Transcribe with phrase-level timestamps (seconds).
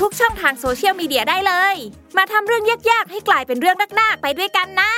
[0.00, 1.76] ทุกช่องทางโซเชียลมีเดียได้เลย
[2.16, 4.92] มาทำเรื่องยากๆ ให้กลายเป็นเรื่องนากๆไปด้วยกันนะ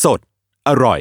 [0.03, 0.21] สด
[0.69, 1.01] อร่อย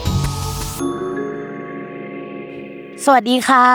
[3.05, 3.65] สวัสดีค่ะ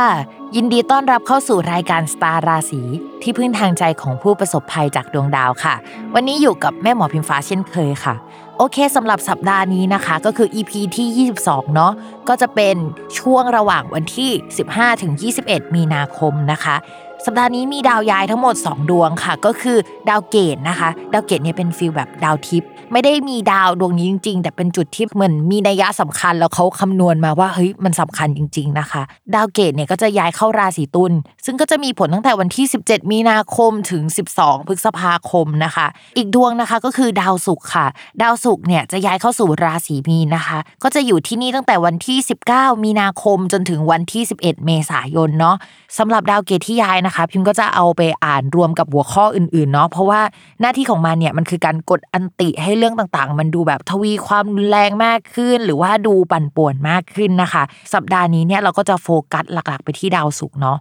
[0.56, 2.82] ยินดีต้อนรับเข้าสู่รายการสตาร์ราศี
[3.22, 5.74] ที่พึ่งทางใจของผู้ประสบภัยจากดวงดาวค่ะ
[6.14, 8.14] วันนี้อยู่กับแม่หมอพิมฟ้าเช่นเคยค่ะ
[8.58, 11.92] โอเคสำหรับสัปดาห์นี้นะคะ ก็คือ EP ที่ 22 เนาะ
[12.28, 12.76] ก็จะเป็น
[13.18, 14.30] ช่วงระหว่างวันที่
[14.66, 15.12] 15ถึง
[15.44, 16.76] 21 มีนาคมนะคะ
[17.24, 29.02] สัปดาห์นี้มีดาวย้ายทั้งหมด 2 ดวงค่ะ ก็คือดาวเกตุนะคะ ดาวเกตุเนี่ยเป็น feel แบบดาวทิพย์ ไม่ได้มีดาวดวงนี้จริง ๆ แต่เป็นจุดที่เหมือนมีนัยยะสำคัญแล้วเขาคำนวณมาว่าเฮ้ยมันสำคัญจริง ๆนะคะ
[29.34, 31.12] ดาวเกตุเนี่ยก็จะย้ายเข้าราศีตุล
[31.44, 34.02] ซึ่งก็จะมีผลตั้งแต่วันที่ 17 มีนาคมถึง
[34.36, 37.86] 12 พฤษภาคมนะคะ อีกดวงนะคะก็คือดาวศุกร์ค่ะ
[38.22, 42.18] ดาวศุกร์เนี่ยจะย้ายเข้าสู่ราศีมีนนะคะ ก็จะอยู่ที่นี่ตั้งแต่วันที่
[42.52, 45.56] 19 มีนาคมจนถึงวันที่ 11 เมษายนเนาะ
[45.98, 50.20] สำหรับดาวเกตที่ย้ายนะคะ พิมก็จะเอาไปอ่านรวมกับหัวข้ออื่นๆเนาะเพราะว่า
[50.60, 57.62] หน้าที่ของมันเนี่ยมันคือการกดอันติให้เรื่องต่างๆ มันดูแบบทวีความรุนแรงมากขึ้น หรือว่าดูปั่นป่วนมากขึ้นนะคะ
[57.94, 60.78] สัปดาห์นี้เนี่ยเราก็จะโฟกัสหลักๆ ไปที่ดาวศุกร์เนาะ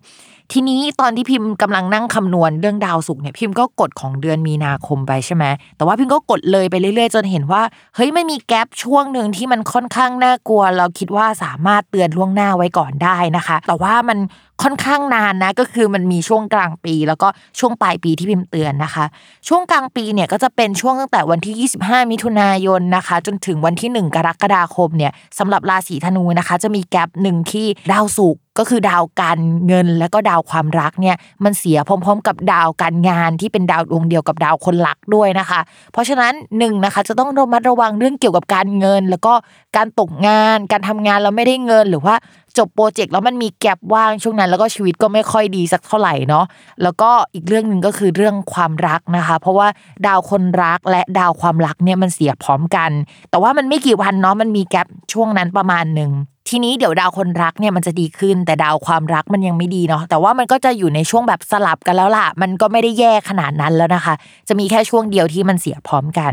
[0.54, 5.46] ทีนี้ตอนที่พิมพ์กำลังนั่งคำนวณเรื่องดาวศุกร์เนี่ยพิมพ์ก็กดของเดือนมีนาคมไปใช่ไหม
[5.78, 7.62] แต่ว่าพิมพ์ก็กดเลยไปเรื่อยๆ จนเห็นว่า
[7.96, 14.20] เฮ้ยไม่มีแกลบช่วงหนึ่งที่มันค่อนข้างน่ากลัว เราคิดว่าสามารถเตือนล่วงหน้าไว้ก่อนได้นะคะ แต่ว่ามัน
[14.64, 17.28] ค่อนข้างนานนะก็คือมันมีช่วงกลางปี แล้วก็
[17.60, 19.06] ช่วงปลายปีที่พิมพ์เตือนนะคะ
[19.48, 21.56] ช่วงกลางปีเนี่ยก็จะเป็นช่วงตั้งแต่วันที่
[21.86, 35.60] 25มิถุนายนนะคะ จนถึงวันที่ 1 กรกฎาคมเนี่ยสำหรับราศีธนูนะคะ จะมีแกลบหนึ่งที่ดาวศุกร์ก็คือดาวการเงินและก็ดาวความรักเนี่ยมันเสียพร้อม ๆ กับดาวการงานที่เป็นดาวดวงเดียวกับดาวคนรักด้วยนะคะ
[35.94, 39.34] เพราะฉะนั้นหนึ่งนะคะจะต้องระมัดระวังเรื่องเกี่ยวกับการเงิน แล้วก็
[39.76, 42.16] การตกงาน การทำงานแล้วไม่ได้เงินหรือว่า
[42.58, 46.46] จบโปรเจกต์แล้วมันมีแกลบว่างช่วงนั้น แล้วก็ชีวิตก็ไม่ค่อยดีสักเท่าไหร่เนาะ
[46.84, 49.68] แล้วก็อีกเรื่องหนึ่งก็คือเรื่องความรักนะคะ เพราะว่า
[50.08, 52.92] ดาวคนรักและดาวความรักเนี่ยมันเสียพร้อมกัน
[53.30, 56.12] แต่ว่ามันไม่กี่วันเนาะมันมีแกลบช่วงนั้นประมาณหนึ่ง
[56.50, 64.14] ทีนี้เดี๋ยวดาวคนรักเนี่ยมันจะดีขึ้น แต่ดาวความรักมันยังไม่ดีเนาะแต่ว่ามันก็จะอยู่ในช่วงแบบสลับกันแล้วล่ะ มันก็ไม่ได้แย่ขนาดนั้นแล้วนะคะ
[64.48, 66.32] จะมีแค่ช่วงเดียวที่มันเสียพร้อมกัน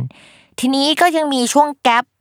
[0.60, 2.04] ทีนี้ก็ยังมีช่วงแกลบ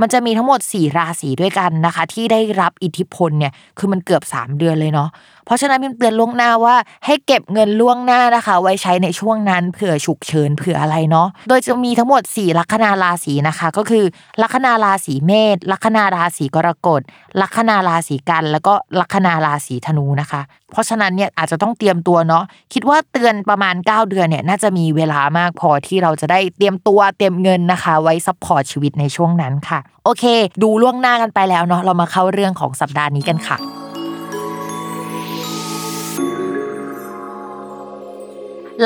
[0.00, 5.08] มันจะมีทั้งหมด 4 ราศีด้วยกันนะคะ ที่ได้รับอิทธิพลเนี่ยคือมันเกือบ 3 เดือนเลยเนาะ
[5.44, 6.76] เพราะฉะนั้นพิมเตือนล่วงหน้าว่า
[7.06, 14.04] ให้เก็บเงินล่วงหน้านะคะ ไว้ใช้ในช่วงนั้นเผื่อฉุกเฉินเผื่ออะไรเนาะโดยจะมีทั้งหมด 4 ลัคนาราศีนะคะ ก็คือ
[14.42, 17.00] ลัคนาราศีเมษลัคนาราศีกรกฎ
[17.40, 20.42] ลัคนาราศีกันย์ แล้วก็ลัคนาราศีธนูนะคะ
[20.72, 30.24] เพราะฉะนั้นเนี่ยอาจจะต้องเตรียมตัวเนาะคิดว่าเตือนประมาณ 9 เดือนเนี่ยน่าจะมีเวลามากพอที่เราจะได้เตรียมตัวเตรียมเงินนะคะ ไว้ support ชีวิตในช่วงนั้นค่ะ โอเค
[30.62, 33.81] ดูล่วงหน้ากันไปแล้วเนาะเรามาเข้าเรื่องของสัปดาห์นี้กันค่ะ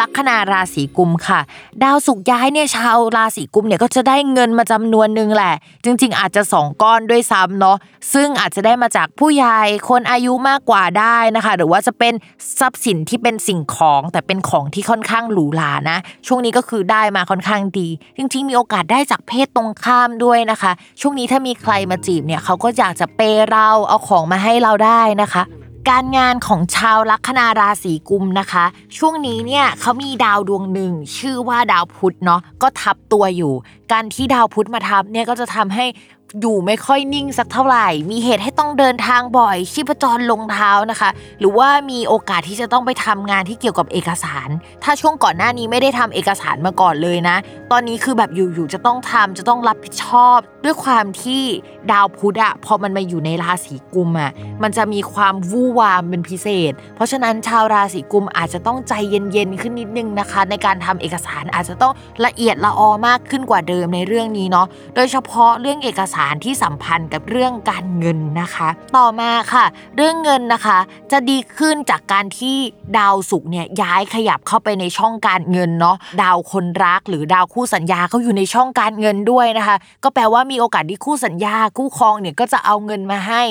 [0.01, 1.41] ลัคนาราศีกุมค่ะ
[1.83, 5.55] ดาวสุกย้ายเนี่ยชาวราศีกุมเนี่ยก็จะได้เงินมาจำนวนหนึ่งแหละ
[5.85, 7.77] จริง ๆ อาจจะ 2 ก้อนด้วยซ้ำเนาะ
[8.15, 12.15] ซึ่งอาจจะได้มาจากผู้ใหญ่คนอายุมากกว่าได้นะคะ หรือว่าจะเป็น
[12.61, 25.45] ทรัพย์สินที่เป็นสิ่งของแต่เป็นของที่ค่อนข้างหรูหรานะ ช่วงนี้ก็คือได้มาค่อนข้างดี จริง ๆ มีโอกาสได้จากเพศตรงข้ามด้วยนะคะ ช่วงนี้ถ้ามีใครมาจีบเนี่ยเขาก็อยากจะเปย์เราเอาของมาให้เราได้นะคะ
[25.91, 28.65] การงานของชาวลัคนาราศีกุมนะคะ
[28.99, 33.53] ช่วงนี้เนี่ยเขามีดาวดวงหนึ่ง ชื่อว่าดาวพุธเนาะก็ทับตัวอยู่
[33.93, 35.85] การที่ดาวพุธมาทับเนี่ยก็จะทำให้
[36.41, 44.49] อยู่ไม่ค่อยนิ่งสักเท่าไหร่ มีเหตุให้ต้องเดินทางบ่อย ชีพจรลงเท้านะคะ หรือว่ามีโอกาสที่จะต้องไปทำงานที่เกี่ยวกับเอกสาร
[44.85, 47.37] ถ้าช่วงก่อนหน้านี้ไม่ได้ทำเอกสารมาก่อนเลยนะ
[47.71, 51.43] ตอนนี้คือแบบอยู่ๆจะต้องทำจะต้องรับผิดชอบ ด้วยความที่
[51.93, 54.31] ดาวพุธอะพอมันมาอยู่ในราศีกุมอะ
[54.63, 61.93] มันจะมีความวู่วามเป็นพิเศษ เพราะฉะนั้นชาวราศีกุมอาจจะต้องใจเย็นๆขึ้นนิดนึงนะคะ ในการทำเอกสารอาจจะต้อง
[62.27, 69.65] ละเอียดละออมากขึ้นกว่าเดิมในเรื่องนี้เนาะโดยเฉพาะเรื่องเอกสารที่สัมพันธ์กับเรื่องการเงินนะคะ ต่อมาค่ะ
[69.97, 70.79] เรื่องเงินนะคะ
[71.13, 72.57] จะดีขึ้นจากการที่
[72.99, 83.43] ดาวศุกร์เนี่ยย้ายขยับเข้าไปในช่องการเงินเนาะดาวคนรักหรือดาวคู่สัญญาเขาอยู่ในช่องการเงินด้วยนะคะ ก็แปลว่ามีโอกาสที่คู่สัญญาคู่ครองเนี่ยก็จะเอาเงินมาให้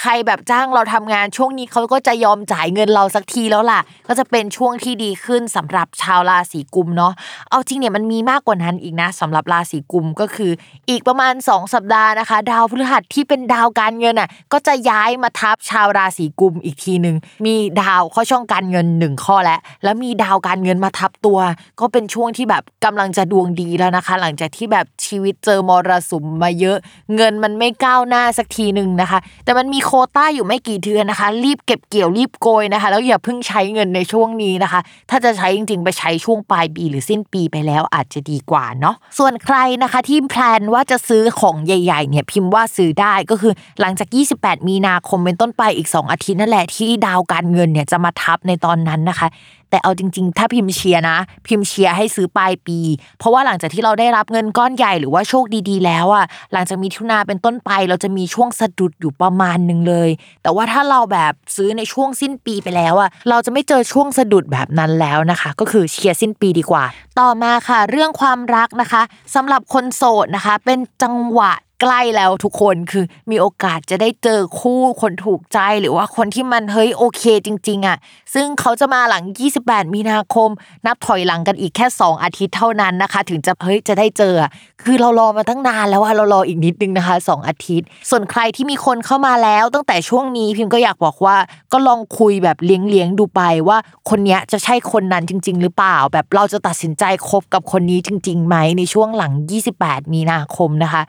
[0.00, 7.12] ใครแบบจ้างเราทำงานช่วงนี้เขาก็จะยอมจ่ายเงินเราสักทีแล้วล่ะ ก็จะเป็นช่วงที่ดีขึ้นสำหรับชาวราศีกุมเนาะ
[7.50, 10.50] เอาจริงเนี่ยมันมีมากกว่านั้นอีกนะสำหรับราศีกุมก็คือ
[10.90, 17.16] อีกประมาณ 2 สัปดาห์นะคะ ดาวพฤหัสที่เป็นดาวการเงินอะก็จะย้ายมาทับชาวราศีกุมอีกทีหนึ่ง
[17.46, 21.38] มีดาวข้อช่องการเงินหนึ่งข้อแล้วแล้วมีดาวการเงินมาทับตัว
[21.80, 26.76] ก็เป็นช่วงที่แบบกำลังจะดวงดีแล้วนะคะ หลังจากที่แบบชีวิตเจอมรสุมมาเยอะ
[27.16, 34.80] เงินมันไม่ก้าวหน้าสักทีหนึ่งนะคะ แต่มันมีโคต้าอยู่ไม่กี่เดือนนะคะ รีบเก็บเกี่ยวรีบโกยนะคะ แล้วอย่าเพิ่งใช้เงินในช่วงนี้นะคะ
[35.10, 44.08] ถ้าจะใช้จริงๆ ไปใช้ช่วงปลายปีหรือสิ้นปีไปแล้วอาจจะดีกว่าเนาะส่วนใครนะคะที่แพลนว่าจะซื้อของใหญ่ๆเนี่ยพิมพ์ว่าซื้อได้ก็คือหลังจาก
[44.38, 49.28] 28 มีนาคมเป็นต้นไปอีก 2 อาทิตย์นั่นแหละที่ดาวการเงินเนี่ยจะมาทับในตอนนั้นนะคะ
[49.72, 52.78] แต่เอาจริง ๆ ถ้าพิมพ์เชียร์นะ พิมพ์เชียร์ให้ซื้อปลายปี
[53.18, 60.10] เพราะว่าหลังจากที่เราได้รับเงินก้อนใหญ่หรือว่าโชคดีๆ แล้วอะหลังจากมีทุนาเป็นต้นไป เราจะมีช่วงสะดุดอยู่ประมาณหนึ่งเลย
[60.42, 66.84] แต่ว่าถ้าเราแบบซื้อในช่วงสิ้นปีไปแล้วอะเราจะไม่เจอช่วงสะดุดแบบนั้นแล้วนะคะ ก็คือเชียร์สิ้นปีดีกว่า
[67.20, 69.02] ต่อมาค่ะ เรื่องความรักนะคะ
[69.34, 71.52] สำหรับคนโสดนะคะ เป็นจังหวะ
[71.82, 77.96] ใกล้แล้วทุกคนคือมีโอกาสจะได้เจอคู่คนถูกใจหรือว่าคนที่มันเฮ้ยโอเคจริง ๆอะ
[78.34, 79.24] ซึ่งเขาจะมาหลัง
[79.58, 80.48] 28 มีนาคม
[80.86, 84.34] นับถอยหลังกันอีกแค่ 2 อาทิตย์เท่านั้นนะคะ ถึงจะเฮ้ยจะได้เจอ
[84.82, 91.36] คือเรารอมาตั้งนานแล้วอะเรารออีกนิดนึงนะคะ 2 อาทิตย์ ส่วนใครที่มีคนเข้ามาแล้วตั้งแต่ช่วงนี้พิมก็อยากบอกว่า
[91.72, 93.78] ก็ลองคุยแบบเลี้ยงๆดูไปว่า
[94.10, 99.32] คนเนี้ยจะใช่คนนั้นจริง ๆ หรือเปล่า แบบเราจะตัดสินใจคบกับคนนี้จริงๆไหมในช่วงหลัง
[99.72, 101.02] 28 มีนาคมนะคะ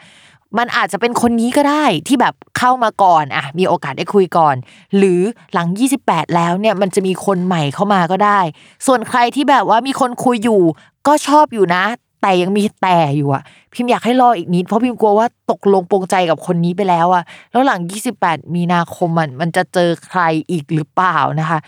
[0.58, 4.56] มันอาจจะเป็นคนนี้ก็ได้ที่แบบเข้ามาก่อนอะมีโอกาสได้คุยก่อน
[4.98, 5.22] หรือ
[5.54, 5.68] หลัง
[6.02, 8.40] 28 แล้วเนี่ยมันจะมีคนใหม่เข้ามาก็ได้
[8.88, 10.62] ส่วนใครที่แบบว่ามีคนคุยอยู่
[11.08, 11.84] ก็ชอบอยู่นะ
[12.22, 17.82] แต่ยังมีแต่อยู่อะพิมพ์อยากให้รออีกนิดเพราะพิมพ์กลัวว่าตกลงปรงใจกับคนนี้ไปแล้วอะแล้วหลัง
[18.18, 20.22] 28 มีนาคมมันมันจะเจอใคร
[20.52, 21.60] อีกหรือเปล่านะคะ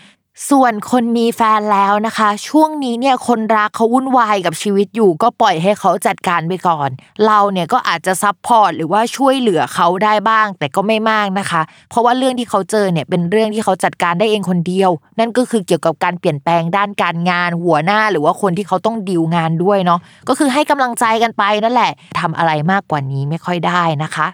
[0.50, 6.88] ส่วนคนมีแฟนแล้วนะคะ ช่วงนี้เนี่ยคนรักเขาวุ่นวายกับชีวิตอยู่ ก็ปล่อยให้เขาจัดการไปก่อน
[7.26, 24.28] เราเนี่ยก็อาจจะซับพอร์ตหรือว่าช่วยเหลือเขาได้บ้าง แต่ก็ไม่มากนะคะ เพราะว่าเรื่องที่เขาเจอเนี่ยเป็นเรื่องที่เขาจัดการได้เองคนเดียว นั่นก็คือเกี่ยวกับการเปลี่ยนแปลงด้านการงาน หัวหน้าหรือว่าคนที่เขาต้องดีลงานด้วยเนาะก็คือให้กำลังใจกันไปนั่นแหละทำอะไรมากกว่านี้ไม่ค่อยได้นะคะ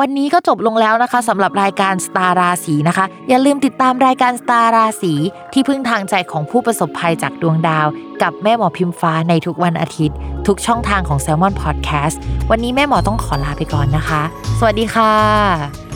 [0.00, 5.14] วันนี้ก็จบลงแล้วนะคะสำหรับรายการสตาราสีนะคะ อย่าลืมติดตามรายการสตาราสี
[5.52, 7.86] ที่พึ่งทางใจของผู้ประสบภัยจากดวงดาว
[8.22, 12.16] กับแม่หมอพิมฟ้าในทุกวันอาทิตย์ ทุกช่องทางของ s ซ l m o n Podcast
[12.50, 14.22] วันนี้แม่หมอต้องขอลาไปก่อนนะคะ
[14.58, 15.91] สวัสดีค่ะ